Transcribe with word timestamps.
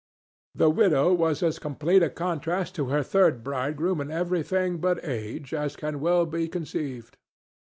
The 0.55 0.71
widow 0.71 1.13
was 1.13 1.43
as 1.43 1.59
complete 1.59 2.01
a 2.01 2.09
contrast 2.09 2.73
to 2.73 2.87
her 2.87 3.03
third 3.03 3.43
bridegroom 3.43 4.01
in 4.01 4.09
everything 4.09 4.79
but 4.79 4.99
age 5.05 5.53
as 5.53 5.75
can 5.75 5.99
well 5.99 6.25
be 6.25 6.47
conceived. 6.47 7.17